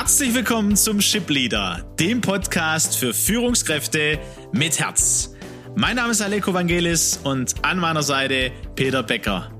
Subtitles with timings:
[0.00, 4.18] Herzlich willkommen zum Ship Leader, dem Podcast für Führungskräfte
[4.50, 5.34] mit Herz.
[5.76, 9.50] Mein Name ist Aleko Vangelis und an meiner Seite Peter Becker.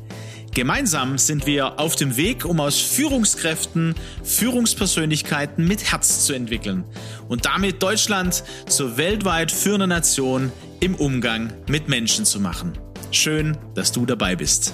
[0.55, 6.85] Gemeinsam sind wir auf dem Weg, um aus Führungskräften Führungspersönlichkeiten mit Herz zu entwickeln
[7.29, 10.51] und damit Deutschland zur weltweit führenden Nation
[10.81, 12.73] im Umgang mit Menschen zu machen.
[13.11, 14.73] Schön, dass du dabei bist.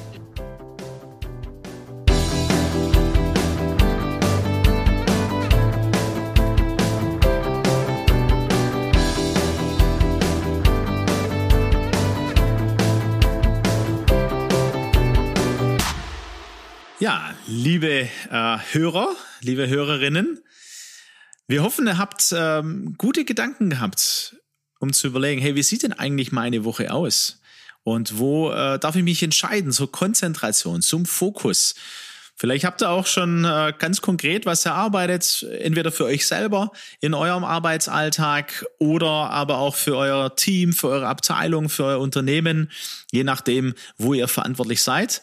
[16.99, 20.43] Ja, liebe äh, Hörer, liebe Hörerinnen,
[21.47, 24.37] wir hoffen, ihr habt ähm, gute Gedanken gehabt,
[24.81, 27.43] um zu überlegen, hey, wie sieht denn eigentlich meine Woche aus?
[27.83, 31.75] Und wo äh, darf ich mich entscheiden zur Konzentration, zum Fokus?
[32.35, 37.13] Vielleicht habt ihr auch schon äh, ganz konkret was erarbeitet, entweder für euch selber in
[37.13, 42.71] eurem Arbeitsalltag oder aber auch für euer Team, für eure Abteilung, für euer Unternehmen,
[43.13, 45.23] je nachdem, wo ihr verantwortlich seid.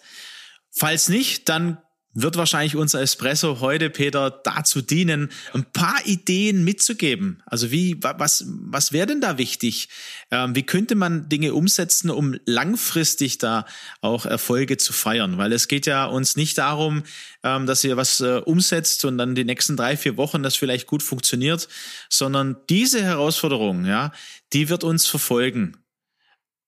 [0.75, 1.77] Falls nicht, dann
[2.15, 7.41] wird wahrscheinlich unser Espresso heute, Peter, dazu dienen, ein paar Ideen mitzugeben.
[7.45, 9.89] Also wie, was, was wäre denn da wichtig?
[10.29, 13.65] Ähm, wie könnte man Dinge umsetzen, um langfristig da
[14.01, 15.37] auch Erfolge zu feiern?
[15.37, 17.03] Weil es geht ja uns nicht darum,
[17.43, 20.85] ähm, dass ihr was äh, umsetzt und dann die nächsten drei, vier Wochen das vielleicht
[20.85, 21.67] gut funktioniert,
[22.09, 24.11] sondern diese Herausforderung, ja,
[24.53, 25.82] die wird uns verfolgen.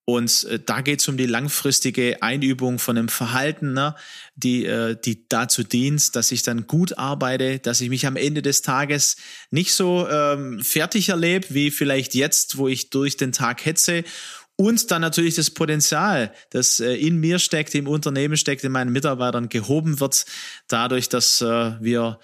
[0.05, 3.95] Und äh, da geht es um die langfristige Einübung von einem Verhalten, ne,
[4.35, 8.43] die, äh, die dazu dient, dass ich dann gut arbeite, dass ich mich am Ende
[8.43, 9.17] des Tages
[9.49, 14.03] nicht so ähm, fertig erlebe, wie vielleicht jetzt, wo ich durch den Tag hetze.
[14.57, 18.91] Und dann natürlich das Potenzial, das äh, in mir steckt, im Unternehmen steckt, in meinen
[18.91, 20.25] Mitarbeitern gehoben wird,
[20.67, 22.19] dadurch, dass äh, wir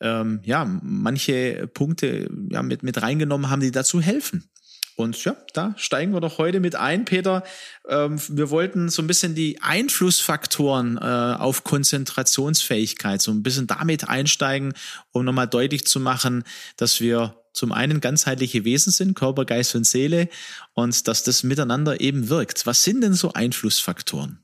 [0.00, 4.51] ähm, ja manche Punkte ja mit, mit reingenommen haben, die dazu helfen.
[4.96, 7.42] Und ja, da steigen wir doch heute mit ein, Peter.
[7.88, 14.08] Ähm, wir wollten so ein bisschen die Einflussfaktoren äh, auf Konzentrationsfähigkeit, so ein bisschen damit
[14.08, 14.74] einsteigen,
[15.10, 16.44] um nochmal deutlich zu machen,
[16.76, 20.28] dass wir zum einen ganzheitliche Wesen sind, Körper, Geist und Seele,
[20.74, 22.66] und dass das miteinander eben wirkt.
[22.66, 24.42] Was sind denn so Einflussfaktoren?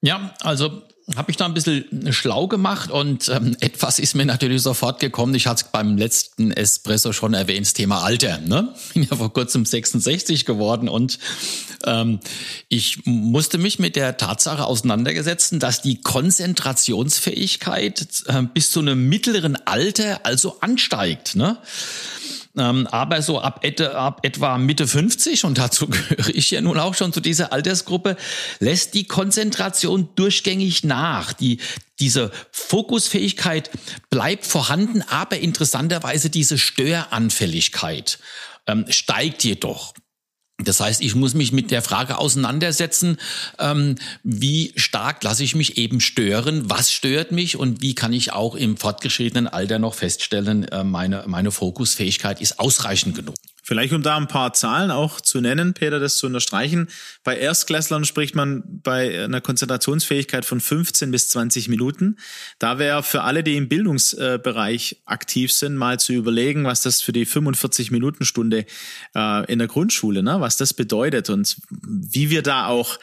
[0.00, 0.84] Ja, also
[1.16, 5.34] habe ich da ein bisschen schlau gemacht und ähm, etwas ist mir natürlich sofort gekommen.
[5.34, 8.38] Ich hatte es beim letzten Espresso schon erwähnt, das Thema Alter.
[8.38, 8.74] Ne?
[8.94, 11.18] Bin ja vor kurzem 66 geworden und
[11.84, 12.20] ähm,
[12.68, 19.56] ich musste mich mit der Tatsache auseinandergesetzen, dass die Konzentrationsfähigkeit äh, bis zu einem mittleren
[19.66, 21.36] Alter also ansteigt.
[21.36, 21.58] Ne?
[22.58, 26.78] Ähm, aber so ab, et ab etwa Mitte 50, und dazu gehöre ich ja nun
[26.78, 28.16] auch schon zu dieser Altersgruppe,
[28.58, 31.32] lässt die Konzentration durchgängig nach.
[31.32, 31.58] Die,
[32.00, 33.70] diese Fokusfähigkeit
[34.10, 38.18] bleibt vorhanden, aber interessanterweise diese Störanfälligkeit
[38.66, 39.94] ähm, steigt jedoch.
[40.64, 43.18] Das heißt, ich muss mich mit der Frage auseinandersetzen,
[43.60, 48.32] ähm, wie stark lasse ich mich eben stören, was stört mich und wie kann ich
[48.32, 53.36] auch im fortgeschrittenen Alter noch feststellen, äh, meine, meine Fokusfähigkeit ist ausreichend genug.
[53.68, 56.88] Vielleicht um da ein paar Zahlen auch zu nennen, Peter, das zu unterstreichen.
[57.22, 62.16] Bei Erstklässlern spricht man bei einer Konzentrationsfähigkeit von 15 bis 20 Minuten.
[62.58, 67.12] Da wäre für alle, die im Bildungsbereich aktiv sind, mal zu überlegen, was das für
[67.12, 68.64] die 45 Minuten Stunde
[69.14, 72.98] äh, in der Grundschule, ne, was das bedeutet und wie wir da auch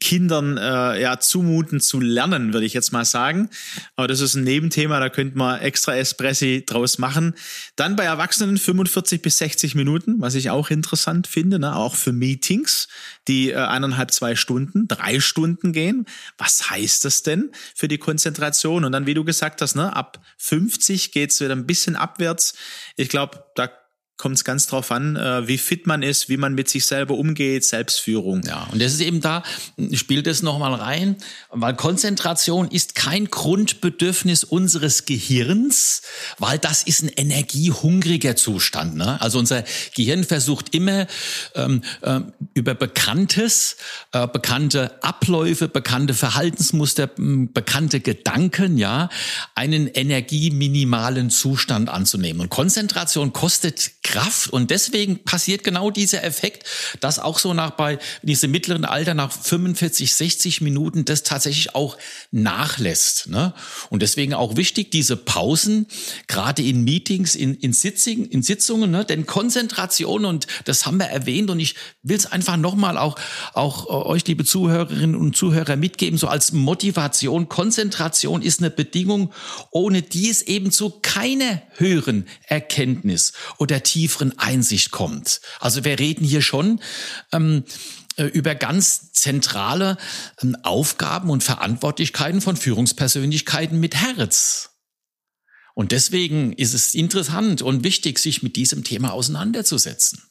[0.00, 3.48] Kindern äh, ja zumuten zu lernen, würde ich jetzt mal sagen.
[3.94, 7.34] Aber das ist ein Nebenthema, da könnte man extra Espressi draus machen.
[7.76, 11.76] Dann bei Erwachsenen 45 bis 60 Minuten, was ich auch interessant finde, ne?
[11.76, 12.88] auch für Meetings,
[13.28, 16.06] die äh, eineinhalb, zwei Stunden, drei Stunden gehen.
[16.36, 18.84] Was heißt das denn für die Konzentration?
[18.84, 22.54] Und dann, wie du gesagt hast, ne, ab 50 geht's wieder ein bisschen abwärts.
[22.96, 23.70] Ich glaube, da
[24.16, 27.14] kommt es ganz drauf an, äh, wie fit man ist, wie man mit sich selber
[27.14, 28.42] umgeht, Selbstführung.
[28.46, 29.42] Ja, und das ist eben da,
[29.92, 31.16] spielt es nochmal rein,
[31.50, 36.02] weil Konzentration ist kein Grundbedürfnis unseres Gehirns,
[36.38, 38.96] weil das ist ein energiehungriger Zustand.
[38.96, 39.20] Ne?
[39.20, 39.64] Also unser
[39.94, 41.06] Gehirn versucht immer
[41.54, 42.20] ähm, äh,
[42.54, 43.76] über Bekanntes,
[44.12, 49.10] äh, bekannte Abläufe, bekannte Verhaltensmuster, bekannte Gedanken, ja,
[49.54, 52.40] einen energieminimalen Zustand anzunehmen.
[52.40, 56.64] Und Konzentration kostet Kraft und deswegen passiert genau dieser Effekt,
[57.00, 61.98] dass auch so nach bei diesem mittleren Alter nach 45, 60 Minuten das tatsächlich auch
[62.30, 63.28] nachlässt.
[63.28, 63.52] Ne?
[63.90, 65.86] Und deswegen auch wichtig, diese Pausen,
[66.28, 69.04] gerade in Meetings, in, in, Sitzungen, in Sitzungen, ne?
[69.04, 71.74] denn Konzentration und das haben wir erwähnt und ich
[72.04, 73.18] will es einfach nochmal auch,
[73.54, 77.48] auch äh, euch, liebe Zuhörerinnen und Zuhörer, mitgeben, so als Motivation.
[77.48, 79.32] Konzentration ist eine Bedingung,
[79.72, 85.40] ohne die es eben zu keiner höheren Erkenntnis oder tieferen Einsicht kommt.
[85.58, 86.80] Also wir reden hier schon
[87.32, 87.64] ähm,
[88.16, 89.96] äh, über ganz zentrale
[90.42, 94.74] ähm, Aufgaben und Verantwortlichkeiten von Führungspersönlichkeiten mit Herz.
[95.74, 100.22] Und deswegen ist es interessant und wichtig, sich mit diesem Thema auseinanderzusetzen.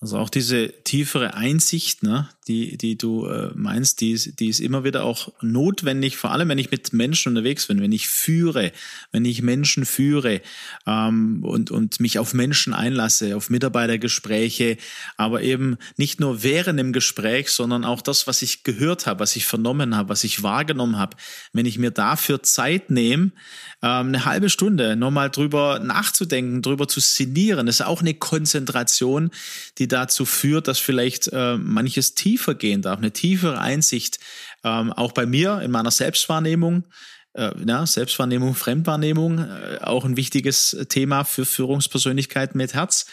[0.00, 4.58] Also auch diese tiefere Einsicht, ne, die, die du äh, meinst, die ist, die ist
[4.58, 8.72] immer wieder auch notwendig, vor allem wenn ich mit Menschen unterwegs bin, wenn ich führe,
[9.12, 10.40] wenn ich Menschen führe
[10.86, 14.76] ähm, und, und mich auf Menschen einlasse, auf Mitarbeitergespräche,
[15.16, 19.36] aber eben nicht nur während dem Gespräch, sondern auch das, was ich gehört habe, was
[19.36, 21.16] ich vernommen habe, was ich wahrgenommen habe.
[21.52, 23.30] Wenn ich mir dafür Zeit nehme,
[23.82, 29.30] ähm, eine halbe Stunde nochmal drüber nachzudenken, drüber zu sinnieren, das ist auch eine Konzentration,
[29.78, 34.18] die dazu führt, dass vielleicht äh, manches tiefer gehen darf, eine tiefere Einsicht,
[34.64, 36.84] ähm, auch bei mir in meiner Selbstwahrnehmung.
[37.34, 43.06] Äh, ja, Selbstwahrnehmung, Fremdwahrnehmung, äh, auch ein wichtiges Thema für Führungspersönlichkeiten mit Herz.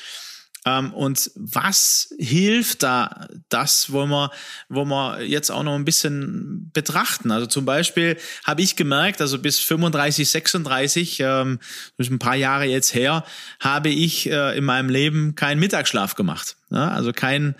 [0.65, 3.27] Ähm, und was hilft da?
[3.47, 4.31] Das wollen wir,
[4.67, 7.31] wollen wir jetzt auch noch ein bisschen betrachten.
[7.31, 11.59] Also zum Beispiel habe ich gemerkt, also bis 35, 36, ähm,
[11.97, 13.23] das ist ein paar Jahre jetzt her,
[13.59, 16.57] habe ich äh, in meinem Leben keinen Mittagsschlaf gemacht.
[16.69, 16.89] Ja?
[16.89, 17.55] Also kein,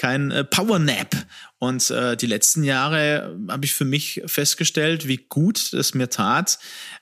[0.00, 1.14] kein äh, Powernap.
[1.58, 6.58] Und äh, die letzten Jahre habe ich für mich festgestellt, wie gut es mir tat,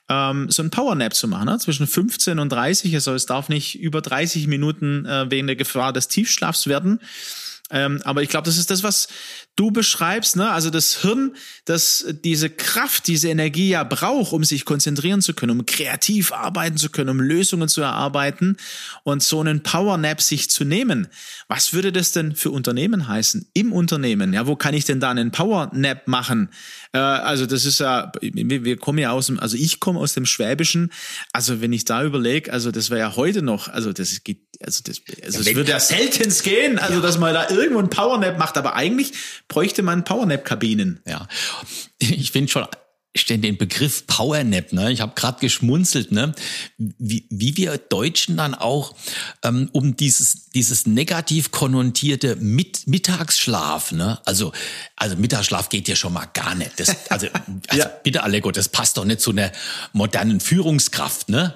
[0.09, 1.57] ähm, so ein Powernap zu machen, ne?
[1.59, 2.93] zwischen 15 und 30.
[2.93, 6.99] Also es darf nicht über 30 Minuten äh, wegen der Gefahr des Tiefschlafs werden.
[7.71, 9.07] Ähm, aber ich glaube, das ist das, was
[9.55, 10.49] du beschreibst, ne?
[10.51, 11.35] Also das Hirn,
[11.65, 16.77] das diese Kraft, diese Energie ja braucht, um sich konzentrieren zu können, um kreativ arbeiten
[16.77, 18.55] zu können, um Lösungen zu erarbeiten
[19.03, 21.07] und so einen Powernap sich zu nehmen.
[21.49, 23.49] Was würde das denn für Unternehmen heißen?
[23.53, 26.49] Im Unternehmen, ja, wo kann ich denn da einen Powernap machen?
[26.93, 30.25] Äh, also das ist ja, wir kommen ja aus dem, also ich komme aus dem
[30.25, 30.91] Schwäbischen.
[31.33, 34.81] Also wenn ich da überlege, also das wäre ja heute noch, also das geht, also
[34.83, 37.01] das, also es würde ja seltenst gehen, also ja.
[37.01, 39.13] dass man da irgendwo einen Powernap macht, aber eigentlich
[39.47, 41.01] bräuchte man Powernap-Kabinen.
[41.05, 41.27] Ja,
[41.99, 42.65] ich finde schon
[43.27, 44.91] den Begriff Powernap, ne?
[44.91, 46.33] Ich habe gerade geschmunzelt, ne?
[46.77, 48.95] Wie, wie wir Deutschen dann auch
[49.43, 54.19] ähm, um dieses dieses negativ konnotierte Mit Mittagsschlaf, ne?
[54.25, 54.51] Also
[54.95, 56.79] also Mittagsschlaf geht ja schon mal gar nicht.
[56.79, 57.27] Das, also,
[57.67, 57.91] also ja.
[58.03, 59.51] bitte Allego, das passt doch nicht zu einer
[59.91, 61.53] modernen Führungskraft, ne?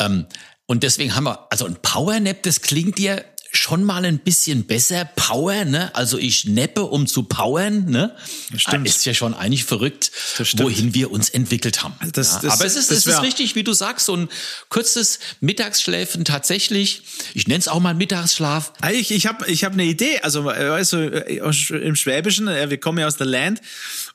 [0.00, 0.26] Ähm,
[0.66, 5.04] und deswegen haben wir also ein Powernap, das klingt dir schon mal ein bisschen besser.
[5.16, 5.94] Power, ne?
[5.94, 8.14] Also ich neppe, um zu powern, ne?
[8.56, 8.86] Stimmt.
[8.86, 10.10] Ist ja schon eigentlich verrückt,
[10.56, 11.94] wohin wir uns entwickelt haben.
[12.12, 12.40] Das, ja.
[12.42, 14.28] das, Aber es ist, es ist richtig, wie du sagst, so ein
[14.68, 17.02] kurzes Mittagsschläfen tatsächlich.
[17.34, 18.72] Ich nenne es auch mal Mittagsschlaf.
[18.92, 20.20] Ich, ich habe ich hab eine Idee.
[20.20, 23.60] Also weißt du, im Schwäbischen, wir kommen ja aus der Land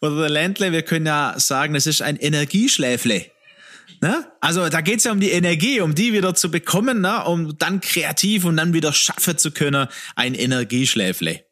[0.01, 3.25] oder der Ländle, wir können ja sagen, es ist ein Energieschläfle.
[4.03, 4.25] Ne?
[4.41, 7.23] Also da geht's ja um die Energie, um die wieder zu bekommen, ne?
[7.23, 11.45] um dann kreativ und dann wieder schaffen zu können, ein Energieschläfle.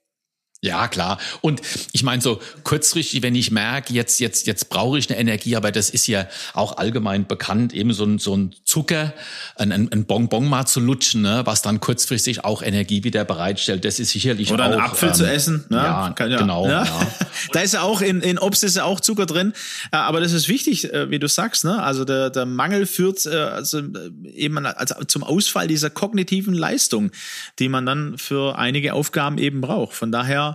[0.63, 1.18] Ja, klar.
[1.42, 1.60] Und
[1.92, 5.72] ich meine, so kurzfristig, wenn ich merke, jetzt, jetzt, jetzt brauche ich eine Energie, aber
[5.72, 9.12] das ist ja auch allgemein bekannt, eben so ein, so ein Zucker,
[9.56, 13.86] ein, ein Bonbon mal zu lutschen, ne, was dann kurzfristig auch Energie wieder bereitstellt.
[13.86, 14.68] Das ist sicherlich Oder auch.
[14.68, 15.78] Oder einen Apfel ähm, zu essen, ne?
[15.78, 16.68] Ja, ja genau.
[16.68, 16.84] Ja.
[16.84, 17.08] Ja.
[17.54, 19.54] da ist ja auch in, in Obst ist ja auch Zucker drin.
[19.90, 21.81] Aber das ist wichtig, äh, wie du sagst, ne?
[21.81, 27.10] Also der, der Mangel führt äh, also äh, eben also zum Ausfall dieser kognitiven Leistung,
[27.58, 29.96] die man dann für einige Aufgaben eben braucht.
[29.96, 30.50] Von daher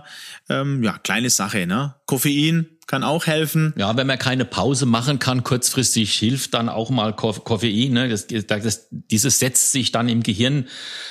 [0.49, 1.95] ähm, ja, kleine Sache, ne?
[2.05, 3.73] Koffein kann auch helfen.
[3.77, 7.91] Ja, wenn man keine Pause machen kann, kurzfristig hilft dann auch mal Koffein.
[7.91, 8.07] Ne?
[8.07, 10.67] Das, das, dieses setzt sich dann im Gehirn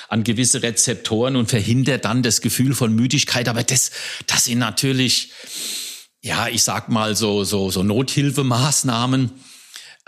[0.09, 3.49] an gewisse Rezeptoren und verhindert dann das Gefühl von Müdigkeit.
[3.49, 3.91] Aber das,
[4.27, 5.33] das sind natürlich,
[6.23, 9.33] ja, ich sag mal so, so, so Nothilfemaßnahmen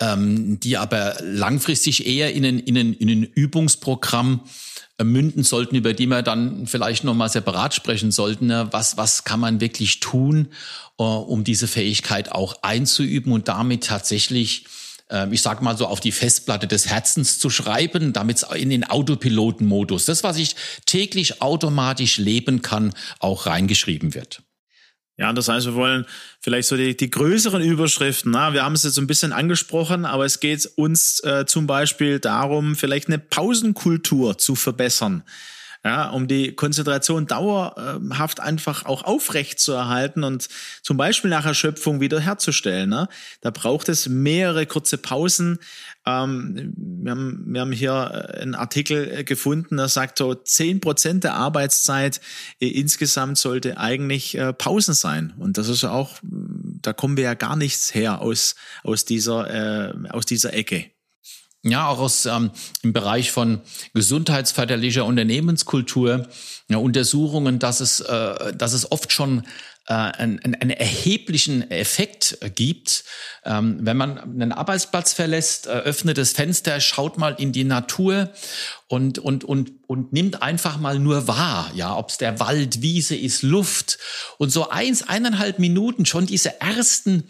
[0.01, 4.41] ähm, die aber langfristig eher in ein, in ein, in ein Übungsprogramm
[5.03, 8.47] münden sollten, über die wir dann vielleicht nochmal separat sprechen sollten.
[8.47, 8.69] Ne?
[8.73, 10.49] Was, was kann man wirklich tun,
[10.99, 14.65] äh, um diese Fähigkeit auch einzuüben und damit tatsächlich
[15.11, 18.71] ähm, ich sag mal so, auf die Festplatte des Herzens zu schreiben, damit es in
[18.71, 20.55] den Autopilotenmodus, das, was ich
[20.87, 24.43] täglich automatisch leben kann, auch reingeschrieben wird.
[25.19, 26.07] Ja, das heißt, wir wollen
[26.41, 28.31] vielleicht so die, die größeren Überschriften.
[28.31, 28.53] Na?
[28.53, 32.77] Wir haben es jetzt ein bisschen angesprochen, aber es geht uns äh, zum Beispiel darum,
[32.77, 35.25] vielleicht eine Pausenkultur zu verbessern
[35.85, 40.49] ja, um die Konzentration dauerhaft einfach auch aufrecht zu erhalten und
[40.83, 42.91] zum Beispiel nach Erschöpfung wieder herzustellen.
[42.91, 43.09] Ne?
[43.41, 45.59] Da braucht es mehrere kurze Pausen.
[46.05, 51.35] Ähm, wir, haben, wir haben hier einen Artikel gefunden, der sagt so, zehn Prozent der
[51.35, 52.21] Arbeitszeit
[52.61, 55.33] äh, insgesamt sollte eigentlich äh, Pausen sein.
[55.39, 60.09] Und das ist auch, da kommen wir ja gar nichts her aus, aus, dieser, äh,
[60.11, 60.91] aus dieser Ecke.
[61.65, 63.63] Ja, auch aus ähm, im Bereich von
[63.93, 66.29] gesundheitsförderlicher Unternehmenskultur
[66.69, 69.43] ja, Untersuchungen, dass es, äh, dass es oft schon
[69.89, 73.03] äh, einen, einen erheblichen Effekt gibt.
[73.45, 78.31] Ähm, wenn man einen Arbeitsplatz verlässt, öffnet das Fenster, schaut mal in die Natur
[78.87, 83.17] und, und, und, und nimmt einfach mal nur wahr, ja, ob es der Wald, Wiese
[83.17, 83.99] ist, Luft.
[84.37, 87.25] Und so eins, eineinhalb Minuten, schon diese ersten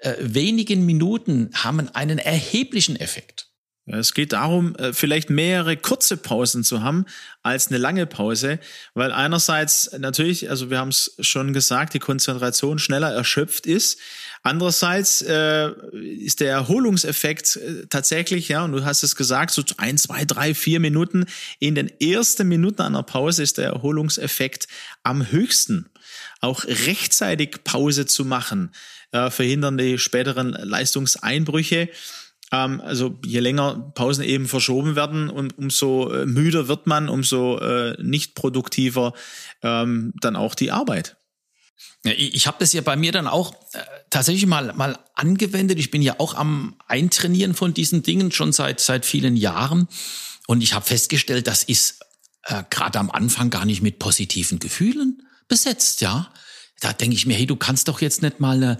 [0.00, 3.49] äh, wenigen Minuten haben einen erheblichen Effekt.
[3.86, 7.06] Es geht darum, äh, vielleicht mehrere kurze Pausen zu haben
[7.42, 8.60] als eine lange Pause,
[8.94, 13.98] weil einerseits natürlich, also wir haben es schon gesagt, die Konzentration schneller erschöpft ist.
[14.42, 19.98] Andererseits äh, ist der Erholungseffekt äh, tatsächlich, ja, und du hast es gesagt, so ein,
[19.98, 21.24] zwei, drei, vier Minuten
[21.58, 24.68] in den ersten Minuten einer Pause ist der Erholungseffekt
[25.02, 25.90] am höchsten.
[26.40, 28.72] Auch rechtzeitig Pause zu machen,
[29.12, 31.88] äh, verhindern die späteren Leistungseinbrüche.
[32.52, 37.58] Ähm, also je länger Pausen eben verschoben werden und umso äh, müder wird man, umso
[37.58, 39.12] äh, nicht produktiver
[39.62, 41.16] ähm, dann auch die Arbeit.
[42.04, 43.78] Ja, ich habe das ja bei mir dann auch äh,
[44.08, 45.78] tatsächlich mal mal angewendet.
[45.78, 49.88] Ich bin ja auch am Eintrainieren von diesen Dingen schon seit seit vielen Jahren
[50.46, 52.00] und ich habe festgestellt, das ist
[52.44, 56.00] äh, gerade am Anfang gar nicht mit positiven Gefühlen besetzt.
[56.00, 56.32] Ja,
[56.80, 58.78] da denke ich mir, hey, du kannst doch jetzt nicht mal eine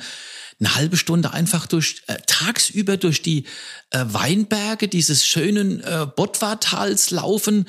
[0.61, 3.45] eine halbe Stunde einfach durch äh, tagsüber durch die
[3.91, 7.67] äh, Weinberge dieses schönen äh, Bottwartals laufen,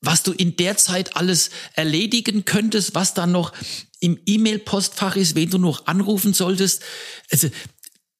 [0.00, 3.52] was du in der Zeit alles erledigen könntest, was dann noch
[4.00, 6.82] im E-Mail-Postfach ist, wen du noch anrufen solltest.
[7.30, 7.48] Also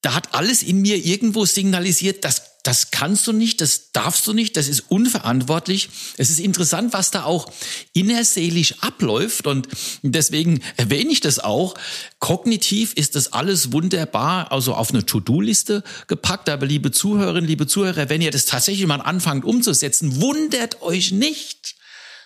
[0.00, 4.32] da hat alles in mir irgendwo signalisiert, das das kannst du nicht, das darfst du
[4.32, 5.88] nicht, das ist unverantwortlich.
[6.16, 7.52] Es ist interessant, was da auch
[7.92, 9.68] innerseelisch abläuft und
[10.02, 11.76] deswegen erwähne ich das auch.
[12.18, 16.48] Kognitiv ist das alles wunderbar, also auf eine To-Do-Liste gepackt.
[16.48, 21.76] Aber liebe Zuhörerinnen, liebe Zuhörer, wenn ihr das tatsächlich mal anfangt umzusetzen, wundert euch nicht,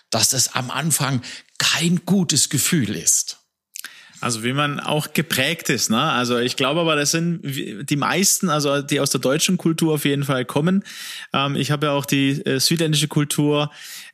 [0.09, 1.21] dass das am Anfang
[1.59, 3.40] kein gutes Gefühl ist.
[4.21, 5.99] Also wie man auch geprägt ist, ne?
[5.99, 10.05] Also ich glaube aber, das sind die meisten, also die aus der deutschen Kultur auf
[10.05, 10.83] jeden Fall kommen.
[11.33, 13.71] Ähm, ich habe ja auch die äh, südländische Kultur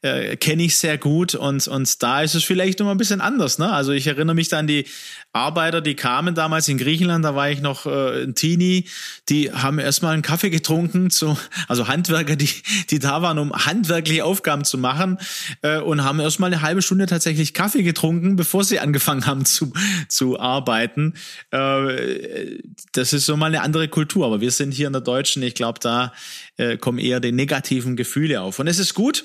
[0.08, 3.58] äh, kenne ich sehr gut und und da ist es vielleicht noch ein bisschen anders,
[3.58, 3.72] ne?
[3.72, 4.86] Also ich erinnere mich da an die
[5.34, 8.86] Arbeiter, die kamen damals in Griechenland, da war ich noch äh, ein Teenie,
[9.30, 11.38] die haben erstmal einen Kaffee getrunken, zu,
[11.68, 12.50] also Handwerker, die,
[12.90, 15.20] die da waren, um handwerkliche Aufgaben zu machen
[15.62, 19.72] äh, und haben erstmal eine halbe Stunde tatsächlich Kaffee getrunken, bevor sie angefangen haben zu,
[20.08, 21.14] zu arbeiten.
[21.52, 22.60] Äh,
[22.94, 25.54] das ist so mal eine andere Kultur, aber wir sind hier in der Deutschen, ich
[25.54, 26.14] glaube, da
[26.58, 28.60] äh, kommen eher die negativen Gefühle auf.
[28.60, 29.24] Und es ist gut,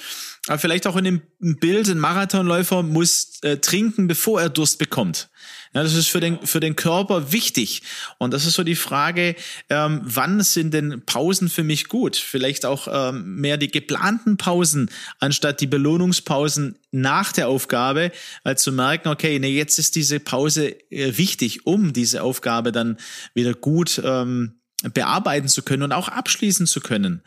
[0.48, 5.28] aber vielleicht auch in dem Bild, ein Marathonläufer muss äh, trinken, bevor er Durst bekommt.
[5.74, 7.82] Ja, das ist für den, für den Körper wichtig.
[8.18, 9.34] Und das ist so die Frage,
[9.70, 12.16] ähm, wann sind denn Pausen für mich gut?
[12.16, 18.12] Vielleicht auch ähm, mehr die geplanten Pausen, anstatt die Belohnungspausen nach der Aufgabe,
[18.42, 22.98] weil zu merken, okay, nee, jetzt ist diese Pause äh, wichtig, um diese Aufgabe dann
[23.32, 24.58] wieder gut ähm,
[24.94, 27.22] bearbeiten zu können und auch abschließen zu können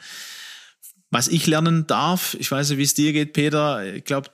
[1.15, 4.29] was ich lernen darf, ich weiß nicht, wie es dir geht, Peter, ich glaube,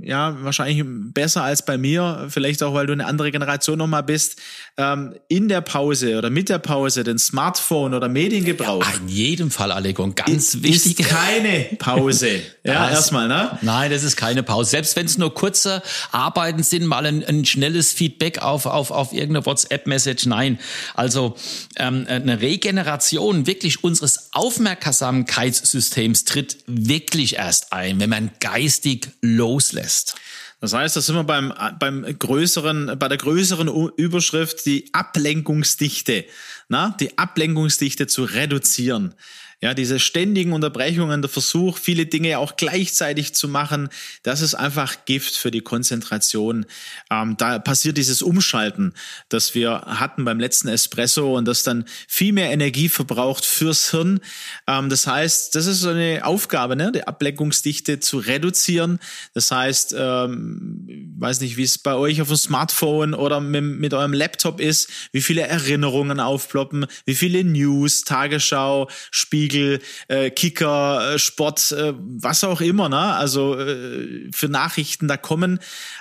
[0.00, 4.40] ja, wahrscheinlich besser als bei mir, vielleicht auch, weil du eine andere Generation nochmal bist,
[4.78, 8.82] ähm, in der Pause oder mit der Pause den Smartphone oder Mediengebrauch.
[8.82, 11.00] Ja, in jedem Fall, Allegon, ganz ist, wichtig.
[11.00, 12.40] Ist keine Pause.
[12.64, 13.58] ja, erstmal, ne?
[13.60, 14.70] Nein, das ist keine Pause.
[14.70, 19.12] Selbst wenn es nur kurze Arbeiten sind, mal ein, ein schnelles Feedback auf, auf, auf
[19.12, 20.58] irgendeine WhatsApp-Message, nein.
[20.94, 21.36] Also
[21.76, 30.14] ähm, eine Regeneration wirklich unseres Aufmerksamkeitssystems Systems tritt wirklich erst ein, wenn man geistig loslässt.
[30.60, 36.24] Das heißt, da sind wir beim, beim größeren, bei der größeren Überschrift, die Ablenkungsdichte,
[36.68, 39.14] na, die Ablenkungsdichte zu reduzieren.
[39.62, 43.90] Ja, diese ständigen Unterbrechungen, der Versuch, viele Dinge auch gleichzeitig zu machen,
[44.24, 46.66] das ist einfach Gift für die Konzentration.
[47.12, 48.92] Ähm, da passiert dieses Umschalten,
[49.28, 54.18] das wir hatten beim letzten Espresso und das dann viel mehr Energie verbraucht fürs Hirn.
[54.66, 58.98] Ähm, das heißt, das ist so eine Aufgabe, ne, die Ablenkungsdichte zu reduzieren.
[59.32, 63.94] Das heißt, ähm, weiß nicht, wie es bei euch auf dem Smartphone oder mit, mit
[63.94, 71.18] eurem Laptop ist, wie viele Erinnerungen aufploppen, wie viele News, Tagesschau, Spiegel, äh, Kicker, äh,
[71.18, 73.14] Sport, äh, was auch immer, ne?
[73.14, 75.58] Also äh, für Nachrichten da kommen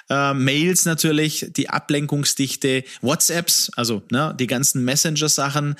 [0.09, 5.75] äh, Mails natürlich, die Ablenkungsdichte, WhatsApps, also ne, die ganzen Messenger-Sachen.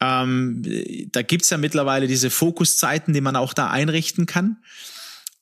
[0.00, 0.62] Ähm,
[1.12, 4.58] da gibt's ja mittlerweile diese Fokuszeiten, die man auch da einrichten kann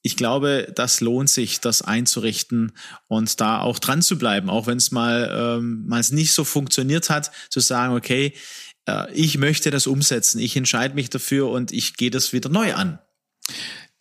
[0.06, 2.72] ich glaube, das lohnt sich, das einzurichten
[3.08, 7.30] und da auch dran zu bleiben, auch wenn es mal ähm, nicht so funktioniert hat,
[7.48, 8.34] zu sagen, okay,
[8.86, 12.74] äh, ich möchte das umsetzen, ich entscheide mich dafür und ich gehe das wieder neu
[12.74, 12.98] an.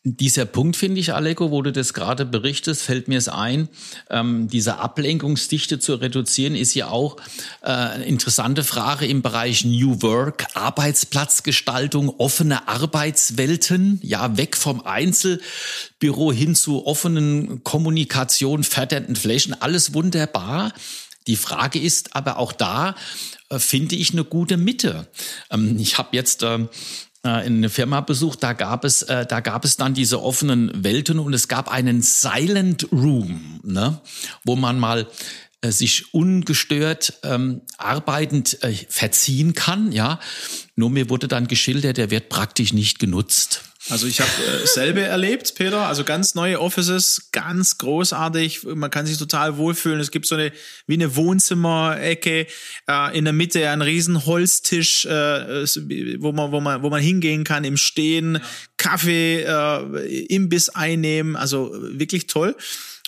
[0.05, 3.69] Dieser Punkt finde ich, Aleko, wo du das gerade berichtest, fällt mir es ein,
[4.09, 7.15] ähm, diese Ablenkungsdichte zu reduzieren, ist ja auch
[7.61, 16.33] äh, eine interessante Frage im Bereich New Work, Arbeitsplatzgestaltung, offene Arbeitswelten, ja, weg vom Einzelbüro
[16.33, 20.73] hin zu offenen Kommunikation, fördernden Flächen, alles wunderbar.
[21.27, 22.95] Die Frage ist aber auch da,
[23.49, 25.07] äh, finde ich eine gute Mitte.
[25.49, 26.67] Ähm, ich habe jetzt äh,
[27.25, 30.83] äh, in eine Firma besucht, da gab es, äh, da gab es dann diese offenen
[30.83, 34.01] Welten und es gab einen Silent Room, ne,
[34.43, 35.07] wo man mal
[35.61, 40.19] äh, sich ungestört ähm, arbeitend äh, verziehen kann, ja.
[40.75, 43.63] Nur mir wurde dann geschildert, der wird praktisch nicht genutzt.
[43.89, 49.05] Also ich habe äh, selber erlebt, Peter, also ganz neue Offices, ganz großartig, man kann
[49.05, 49.99] sich total wohlfühlen.
[49.99, 50.53] Es gibt so eine
[50.87, 52.47] wie eine Wohnzimmerecke,
[52.89, 55.65] äh, in der Mitte ein riesen Holztisch, äh,
[56.19, 58.39] wo man wo man wo man hingehen kann im Stehen,
[58.77, 62.55] Kaffee, äh, Imbiss einnehmen, also wirklich toll.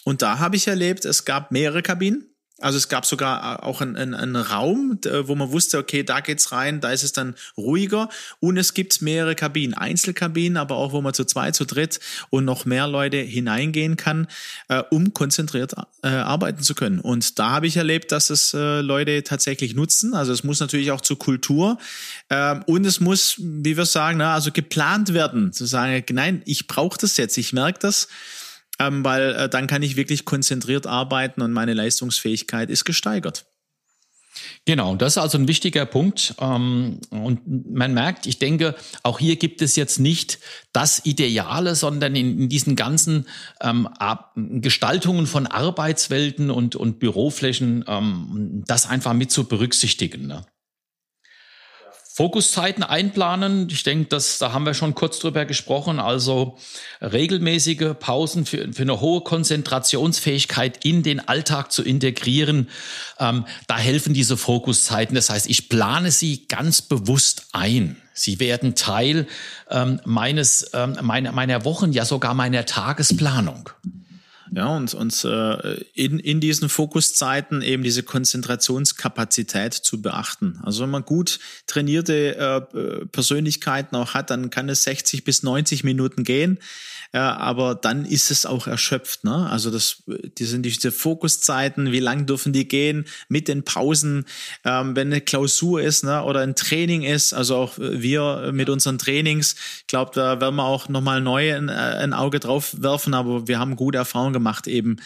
[0.04, 3.82] Und da habe ich erlebt, es gab mehrere Kabinen also es gab sogar äh, auch
[3.82, 7.36] einen, einen, einen Raum, wo man wusste, okay, da geht's rein, da ist es dann
[7.58, 8.10] ruhiger.
[8.40, 12.46] Und es gibt mehrere Kabinen, Einzelkabinen, aber auch, wo man zu zwei, zu dritt und
[12.46, 14.28] noch mehr Leute hineingehen kann,
[14.70, 17.00] äh, um konzentriert äh, arbeiten zu können.
[17.00, 20.14] Und da habe ich erlebt, dass es äh, Leute tatsächlich nutzen.
[20.14, 21.78] Also es muss natürlich auch zur Kultur
[22.30, 26.68] äh, und es muss, wie wir sagen, na, also geplant werden, zu sagen, nein, ich
[26.68, 28.08] brauche das jetzt, ich merke das
[28.80, 33.46] ähm, weil äh, dann kann ich wirklich konzentriert arbeiten und meine Leistungsfähigkeit ist gesteigert.
[34.66, 36.36] Genau, das ist also ein wichtiger Punkt.
[36.40, 40.40] Ähm, und man merkt, ich denke, auch hier gibt es jetzt nicht
[40.74, 43.28] das Ideale, sondern in, diesen ganzen
[43.62, 43.88] ähm,
[44.36, 50.34] Gestaltungen von Arbeitswelten und, und Büroflächen ähm, das einfach mit zu berücksichtigen.
[52.16, 53.68] Fokuszeiten einplanen.
[53.70, 56.00] Ich denke, dass, da haben wir schon kurz drüber gesprochen.
[56.00, 56.58] Also
[57.02, 62.70] regelmäßige Pausen für, für eine hohe Konzentrationsfähigkeit in den Alltag zu integrieren.
[63.20, 65.14] Ähm, da helfen diese Fokuszeiten.
[65.14, 67.98] Das heißt, ich plane sie ganz bewusst ein.
[68.14, 69.28] Sie werden Teil
[69.70, 73.72] ähm, meines, ähm, meiner, meiner Wochen, ja sogar meiner Tagesplanung.
[74.52, 80.60] Ja, und, und äh, in, in diesen Fokuszeiten eben diese Konzentrationskapazität zu beachten.
[80.64, 85.84] Also wenn man gut trainierte äh, Persönlichkeiten auch hat, dann kann es 60 bis 90
[85.84, 86.60] Minuten gehen
[87.16, 89.24] ja, aber dann ist es auch erschöpft.
[89.24, 89.48] Ne?
[89.50, 94.26] Also das, die sind diese Fokuszeiten, wie lang dürfen die gehen mit den Pausen,
[94.66, 96.24] ähm, wenn eine Klausur ist ne?
[96.24, 100.66] oder ein Training ist, also auch wir mit unseren Trainings, ich glaube, da werden wir
[100.66, 104.98] auch nochmal neu ein, ein, Auge drauf werfen, aber wir haben gute Erfahrungen gemacht eben,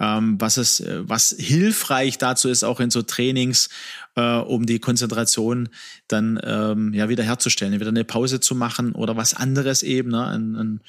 [0.00, 3.68] ähm, was es, was hilfreich dazu ist, auch in so Trainings,
[4.16, 5.68] äh, um die Konzentration
[6.08, 10.26] dann ähm, ja wieder herzustellen, wieder eine Pause zu machen oder was anderes eben, ne?
[10.26, 10.80] ein, ein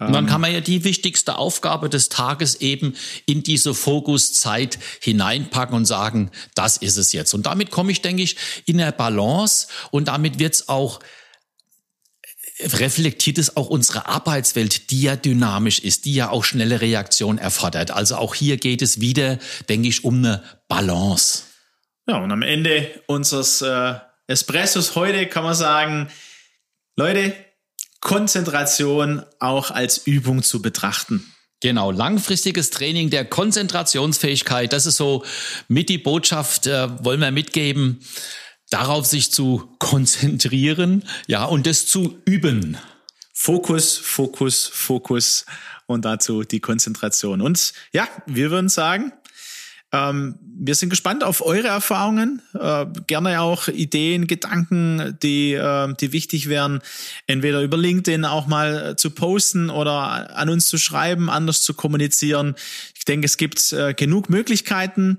[0.00, 0.30] und dann ähm.
[0.30, 2.94] kann man ja die wichtigste Aufgabe des Tages eben
[3.26, 7.34] in diese Fokuszeit hineinpacken und sagen, das ist es jetzt.
[7.34, 11.00] Und damit komme ich, denke ich, in der Balance und damit wird es auch
[12.60, 17.90] reflektiert es auch unsere Arbeitswelt, die ja dynamisch ist, die ja auch schnelle Reaktion erfordert.
[17.90, 21.44] Also auch hier geht es wieder, denke ich, um eine Balance.
[22.08, 23.94] Ja, und am Ende unseres äh,
[24.26, 26.08] Espressos heute kann man sagen,
[26.96, 27.34] Leute,
[28.00, 31.32] Konzentration auch als Übung zu betrachten.
[31.60, 35.24] Genau, langfristiges Training der Konzentrationsfähigkeit, das ist so
[35.66, 38.00] mit die Botschaft, äh, wollen wir mitgeben,
[38.70, 42.76] darauf sich zu konzentrieren, ja, und das zu üben.
[43.32, 45.46] Fokus, Fokus, Fokus
[45.86, 47.40] und dazu die Konzentration.
[47.40, 49.12] Und ja, wir würden sagen,
[49.90, 52.42] Ähm, wir sind gespannt auf eure Erfahrungen.
[52.52, 56.80] Äh, gerne auch Ideen, Gedanken, die, äh, die wichtig wären,
[57.26, 62.54] entweder über LinkedIn auch mal zu posten oder an uns zu schreiben, anders zu kommunizieren.
[63.08, 65.16] Ich denke, es gibt äh, genug Möglichkeiten.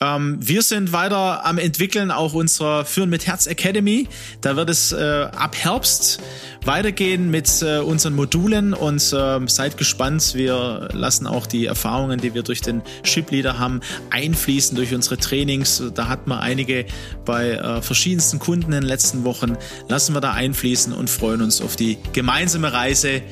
[0.00, 4.08] Ähm, wir sind weiter am entwickeln, auch unserer Führen mit Herz Academy.
[4.40, 6.20] Da wird es äh, ab Herbst
[6.64, 10.34] weitergehen mit äh, unseren Modulen und äh, seid gespannt.
[10.34, 15.16] Wir lassen auch die Erfahrungen, die wir durch den Ship Leader haben, einfließen durch unsere
[15.16, 15.80] Trainings.
[15.94, 16.86] Da hatten wir einige
[17.24, 19.56] bei äh, verschiedensten Kunden in den letzten Wochen.
[19.86, 23.22] Lassen wir da einfließen und freuen uns auf die gemeinsame Reise.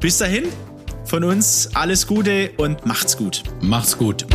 [0.00, 0.44] Bis dahin,
[1.08, 3.42] von uns alles Gute und macht's gut.
[3.62, 4.26] Macht's gut.